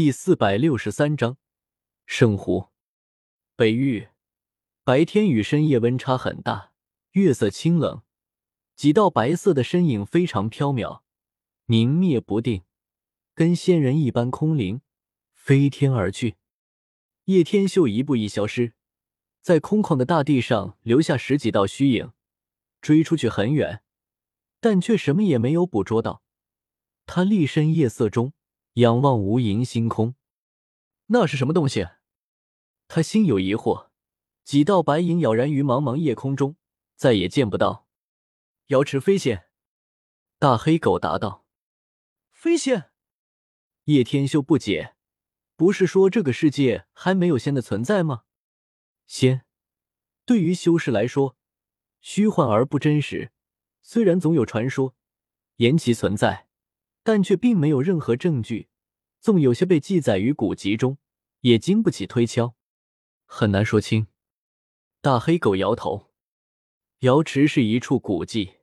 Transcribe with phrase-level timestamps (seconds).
[0.00, 1.38] 第四百六十三章
[2.06, 2.68] 圣湖
[3.56, 4.10] 北域，
[4.84, 6.70] 白天与深夜温差很大，
[7.14, 8.02] 月色清冷，
[8.76, 11.00] 几道白色的身影非常飘渺，
[11.64, 12.62] 明灭不定，
[13.34, 14.82] 跟仙人一般空灵，
[15.32, 16.36] 飞天而去。
[17.24, 18.74] 叶天秀一步一消失，
[19.42, 22.12] 在空旷的大地上留下十几道虚影，
[22.80, 23.82] 追出去很远，
[24.60, 26.22] 但却什么也没有捕捉到。
[27.04, 28.32] 他立身夜色中。
[28.78, 30.14] 仰望无垠星空，
[31.06, 31.88] 那是什么东西？
[32.86, 33.88] 他心有疑惑。
[34.44, 36.54] 几道白影杳然于茫茫夜空中，
[36.94, 37.88] 再也见不到。
[38.68, 39.48] 瑶池飞仙，
[40.38, 41.44] 大黑狗答道
[42.30, 42.92] ：“飞仙。”
[43.86, 44.94] 叶天秀不解，
[45.56, 48.22] 不是说这个世界还没有仙的存在吗？
[49.08, 49.44] 仙
[50.24, 51.36] 对于修士来说，
[52.00, 53.32] 虚幻而不真实。
[53.82, 54.94] 虽然总有传说
[55.56, 56.46] 言其存在。
[57.04, 58.67] 但却并没有任何证据，
[59.20, 60.98] 纵有些被记载于古籍中，
[61.40, 62.54] 也经不起推敲，
[63.26, 64.06] 很难说清。
[65.00, 66.12] 大黑狗摇头。
[67.00, 68.54] 瑶池是一处古迹，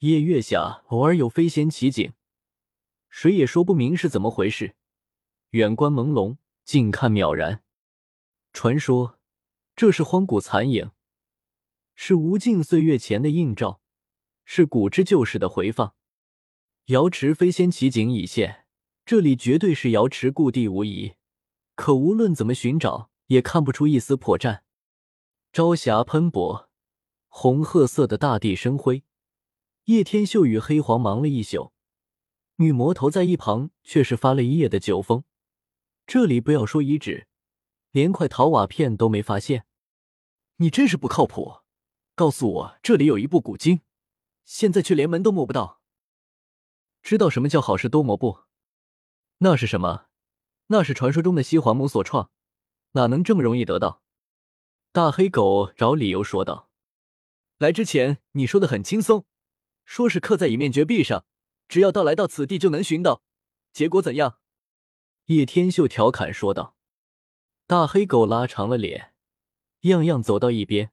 [0.00, 2.12] 夜月下偶尔有飞仙奇景，
[3.08, 4.76] 谁也说不明是怎么回事。
[5.50, 7.62] 远观朦胧，近看渺然。
[8.52, 9.18] 传说
[9.74, 10.90] 这是荒古残影，
[11.94, 13.80] 是无尽岁月前的映照，
[14.44, 15.94] 是古之旧事的回放。
[16.86, 18.65] 瑶池飞仙奇景已现，
[19.06, 21.14] 这里绝对是瑶池故地无疑。
[21.76, 24.62] 可无论怎么寻找，也看不出一丝破绽。
[25.52, 26.68] 朝霞喷薄，
[27.28, 29.04] 红褐色的大地生辉。
[29.84, 31.72] 叶天秀与黑皇忙了一宿，
[32.56, 35.22] 女魔头在一旁却是发了一夜的酒疯。
[36.04, 37.28] 这里不要说遗址，
[37.92, 39.66] 连块陶瓦片都没发现。
[40.56, 41.60] 你真是不靠谱！
[42.16, 43.82] 告诉我这里有一部古经，
[44.44, 45.80] 现在却连门都摸不到。
[47.02, 48.45] 知道什么叫好事多磨不？
[49.38, 50.06] 那是什么？
[50.68, 52.30] 那是传说中的西皇母所创，
[52.92, 54.02] 哪能这么容易得到？
[54.92, 56.70] 大黑狗找理由说道
[57.58, 59.26] ：“来之前你说的很轻松，
[59.84, 61.26] 说是刻在一面绝壁上，
[61.68, 63.22] 只要到来到此地就能寻到。
[63.72, 64.38] 结果怎样？”
[65.26, 66.76] 叶天秀调侃说道。
[67.66, 69.12] 大黑狗拉长了脸，
[69.82, 70.92] 样样走到一边，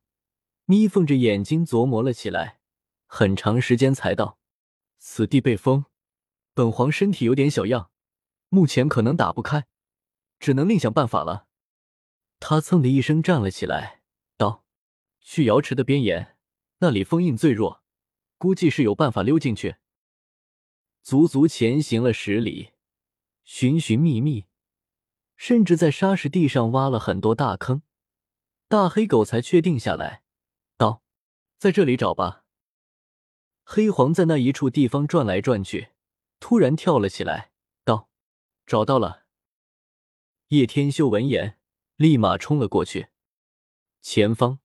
[0.66, 2.60] 眯缝着眼睛琢磨了起来，
[3.06, 4.38] 很长时间才道
[5.00, 5.86] ：“此地被封。”
[6.54, 7.90] 本皇身体有点小恙，
[8.54, 9.66] 目前可能打不开，
[10.40, 11.48] 只能另想办法了。
[12.40, 14.04] 他噌的一声站了起来，
[14.38, 14.64] 道
[15.20, 16.38] ：“去瑶池的边沿，
[16.78, 17.82] 那里封印最弱，
[18.38, 19.78] 估计是有办法溜进去。”
[21.02, 22.74] 足足前行了十里，
[23.44, 24.46] 寻寻觅觅，
[25.36, 27.82] 甚至在沙石地上挖了很多大坑，
[28.68, 30.22] 大黑狗才确定下来，
[30.78, 31.02] 道
[31.58, 32.44] ：“在这里找吧。”
[33.66, 35.90] 黑皇在那一处地方转来转去。
[36.40, 37.50] 突然跳了起来
[38.66, 39.26] ，：“找到了！”
[40.50, 41.58] 叶天秀闻言，
[41.96, 43.08] 立马冲了过去。
[44.02, 44.60] 前方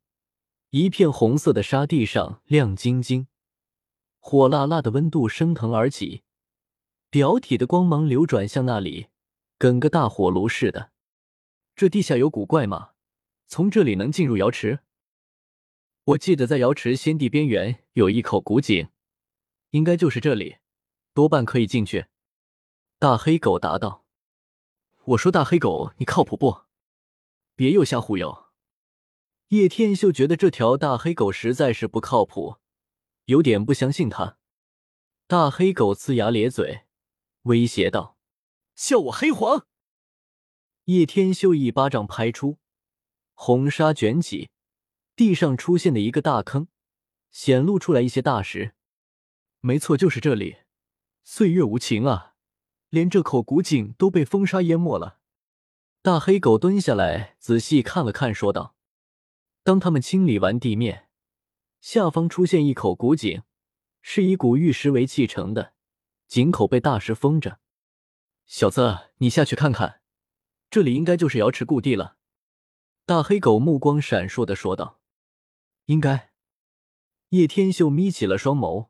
[0.70, 3.28] 一片红色的沙地上亮晶晶，
[4.18, 6.22] 火辣辣的温度升腾而起，
[7.08, 9.08] 表体的光芒流转向那里，
[9.56, 10.92] 跟个大火炉似的。
[11.74, 12.90] 这地下有古怪吗？
[13.46, 14.80] 从这里能进入瑶池？
[16.04, 18.88] 我记得在瑶池仙地边缘有一口古井，
[19.70, 20.56] 应该就是这里。
[21.14, 22.06] 多半可以进去。
[23.00, 24.04] 大黑狗答道
[25.06, 26.62] ：“我说大黑狗，你靠谱不？
[27.54, 28.46] 别又瞎忽悠。”
[29.50, 32.56] 叶天秀觉得这条大黑狗实在是不靠谱，
[33.26, 34.38] 有点不相信他。
[35.28, 36.86] 大黑狗呲牙咧嘴，
[37.42, 38.18] 威胁道
[38.74, 39.68] ：“笑我黑皇！”
[40.86, 42.58] 叶天秀一巴掌拍出，
[43.34, 44.50] 红沙卷起，
[45.14, 46.66] 地上出现的一个大坑，
[47.30, 48.74] 显露出来一些大石。
[49.60, 50.56] 没错，就是这里。
[51.22, 52.27] 岁月无情啊，
[52.90, 55.18] 连这口古井都被风沙淹没了。
[56.00, 58.74] 大黑狗蹲下来仔细看了看，说道
[59.62, 61.08] ：“当他们清理完地面，
[61.80, 63.42] 下方出现一口古井，
[64.00, 65.74] 是以古玉石为砌成的，
[66.26, 67.58] 井口被大石封着。
[68.46, 70.00] 小子，你下去看看，
[70.70, 72.16] 这里应该就是瑶池故地了。”
[73.04, 75.00] 大黑狗目光闪烁的说道
[75.86, 76.32] ：“应该。”
[77.30, 78.88] 叶天秀眯起了双眸。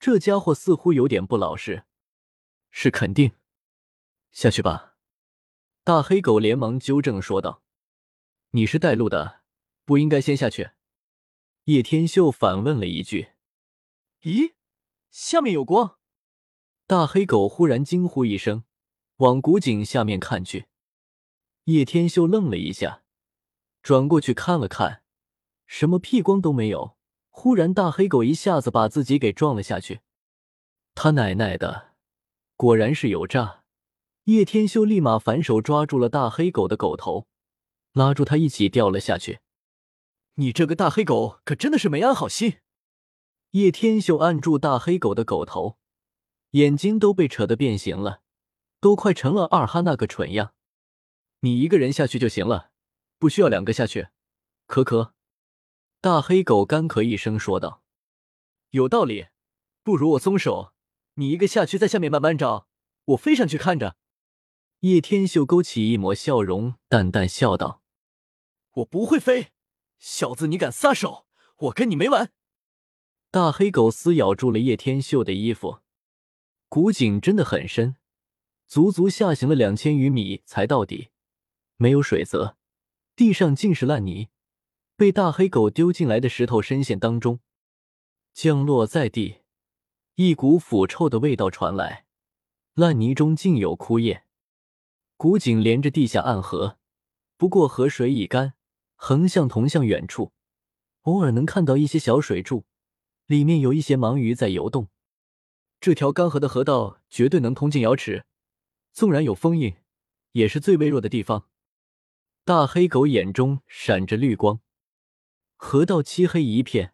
[0.00, 1.84] 这家伙似乎有点不老实，
[2.70, 3.32] 是肯定。
[4.30, 4.96] 下去吧。
[5.84, 7.62] 大黑狗连忙纠正说道
[8.52, 9.40] ：“你是带路的，
[9.84, 10.72] 不应该先下去。”
[11.64, 13.30] 叶天秀反问了一句
[14.22, 14.54] ：“咦，
[15.10, 15.98] 下面有光？”
[16.86, 18.64] 大黑狗忽然惊呼一声，
[19.16, 20.66] 往古井下面看去。
[21.64, 23.02] 叶天秀愣了一下，
[23.82, 25.02] 转过去看了看，
[25.66, 26.96] 什么屁光都没有。
[27.28, 30.00] 忽然，大黑狗一下子把自己给撞了下去。
[30.94, 31.87] 他奶奶的，
[32.58, 33.62] 果然是有诈！
[34.24, 37.28] 叶天秀立马反手抓住了大黑狗的狗头，
[37.92, 39.38] 拉住他一起掉了下去。
[40.34, 42.58] 你这个大黑狗可真的是没安好心！
[43.52, 45.78] 叶天秀按住大黑狗的狗头，
[46.50, 48.22] 眼睛都被扯得变形了，
[48.80, 50.52] 都快成了二哈那个蠢样。
[51.42, 52.72] 你一个人下去就行了，
[53.20, 54.08] 不需要两个下去。
[54.66, 55.14] 可可，
[56.00, 57.84] 大黑狗干咳一声说道
[58.70, 59.28] ：“有道理，
[59.84, 60.72] 不如我松手，
[61.18, 62.68] 你一个下去，在下面慢慢找，
[63.06, 63.96] 我飞上去看着。”
[64.80, 67.82] 叶天秀勾起一抹笑容，淡淡笑道
[68.74, 69.48] ：“我不会飞，
[69.98, 71.26] 小子，你敢撒手，
[71.56, 72.30] 我跟你没完！”
[73.32, 75.80] 大黑狗撕咬住了叶天秀的衣服，
[76.68, 77.96] 古井真的很深，
[78.68, 81.08] 足足下行了两千余米才到底。
[81.76, 82.56] 没有水泽，
[83.16, 84.28] 地上尽是烂泥，
[84.94, 87.40] 被大黑狗丢进来的石头深陷当中，
[88.32, 89.37] 降落在地，
[90.20, 92.04] 一股腐臭的味道传来，
[92.74, 94.24] 烂泥中竟有枯叶。
[95.16, 96.76] 古井连着地下暗河，
[97.36, 98.54] 不过河水已干，
[98.96, 100.32] 横向同向远处，
[101.02, 102.64] 偶尔能看到一些小水柱，
[103.26, 104.88] 里面有一些盲鱼在游动。
[105.78, 108.26] 这条干涸的河道绝对能通进瑶池，
[108.92, 109.76] 纵然有封印，
[110.32, 111.48] 也是最微弱的地方。
[112.44, 114.58] 大黑狗眼中闪着绿光，
[115.54, 116.92] 河道漆黑一片，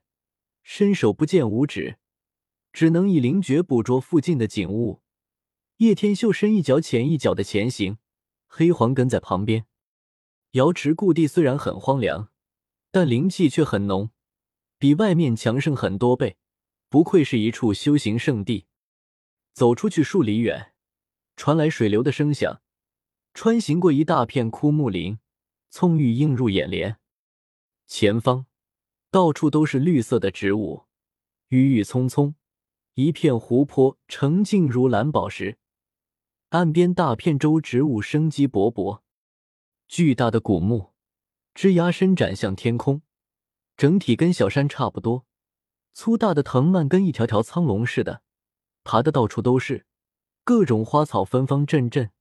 [0.63, 1.97] 伸手不见五指，
[2.75, 5.01] 只能以灵觉捕捉附近的景物。
[5.77, 7.99] 叶天秀深一脚浅一脚的前行，
[8.49, 9.67] 黑黄跟在旁边。
[10.53, 12.33] 瑶池故地虽然很荒凉，
[12.91, 14.11] 但灵气却很浓，
[14.77, 16.37] 比外面强盛很多倍，
[16.89, 18.67] 不愧是一处修行圣地。
[19.53, 20.75] 走出去数里远，
[21.37, 22.61] 传来水流的声响，
[23.33, 25.19] 穿行过一大片枯木林。
[25.71, 26.99] 葱郁映入眼帘，
[27.87, 28.47] 前方
[29.11, 30.85] 到处都是绿色的植物，
[31.49, 32.37] 郁郁葱葱，
[32.95, 35.59] 一片湖泊澄净如蓝宝石，
[36.51, 39.01] 岸边大片洲植物生机勃勃。
[39.89, 40.93] 巨大的古木
[41.55, 43.03] 枝桠伸展向天空，
[43.77, 45.27] 整体跟小山差不多，
[45.93, 48.23] 粗大的藤蔓跟一条条苍龙似的，
[48.85, 49.87] 爬的到处都是，
[50.45, 52.13] 各种花草芬芳阵阵，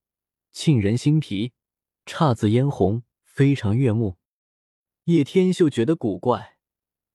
[0.51, 1.53] 沁人心脾，
[2.05, 3.03] 姹紫嫣红。
[3.23, 4.17] 非常悦目，
[5.05, 6.57] 叶天秀觉得古怪，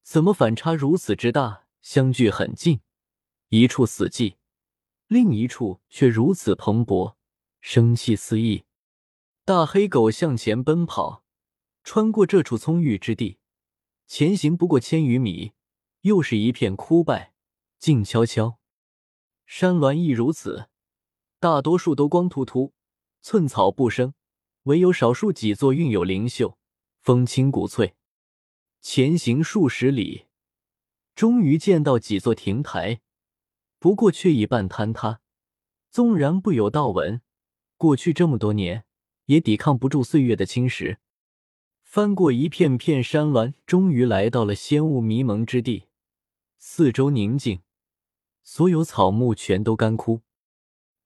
[0.03, 1.67] 怎么反差如此之大？
[1.81, 2.81] 相距很近，
[3.51, 4.37] 一处死寂，
[5.07, 7.15] 另一处却如此蓬勃，
[7.61, 8.65] 生气四溢。
[9.45, 11.25] 大黑狗向前奔跑，
[11.83, 13.39] 穿过这处葱郁之地，
[14.07, 15.53] 前行不过千余米，
[16.03, 17.33] 又是一片枯败，
[17.79, 18.59] 静悄悄。
[19.47, 20.69] 山峦亦如此，
[21.41, 22.75] 大多数都光秃秃，
[23.23, 24.13] 寸草不生。
[24.65, 26.59] 唯有少数几座韵有灵秀，
[27.01, 27.97] 风清谷翠。
[28.83, 30.27] 前行数十里，
[31.15, 33.01] 终于见到几座亭台，
[33.79, 35.21] 不过却已半坍塌。
[35.91, 37.21] 纵然不有道纹，
[37.77, 38.85] 过去这么多年
[39.27, 40.99] 也抵抗不住岁月的侵蚀。
[41.83, 45.85] 翻过一片片山峦，终于来到了仙雾迷蒙之地。
[46.59, 47.63] 四周宁静，
[48.43, 50.23] 所有草木全都干枯。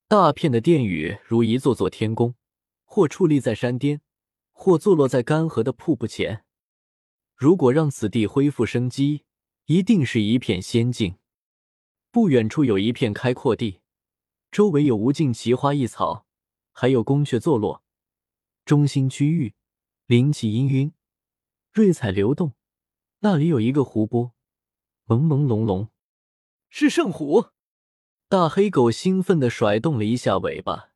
[0.09, 2.35] 大片的殿宇如一座座天宫。
[2.95, 4.03] 或矗立在山巅，
[4.51, 6.45] 或坐落在干涸的瀑布前。
[7.35, 9.25] 如果让此地恢复生机，
[9.65, 11.15] 一定是一片仙境。
[12.13, 13.81] 不远处有一片开阔地，
[14.51, 16.27] 周围有无尽奇花异草，
[16.71, 17.83] 还有宫阙坐落。
[18.67, 19.55] 中心区域
[20.05, 20.93] 灵气氤氲，
[21.73, 22.53] 瑞彩流动。
[23.21, 24.35] 那里有一个湖泊，
[25.07, 25.89] 朦朦胧胧，
[26.69, 27.47] 是圣湖。
[28.29, 30.91] 大黑狗兴奋地甩动了一下尾巴。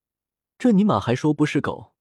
[0.58, 1.94] 这尼玛还说不是狗？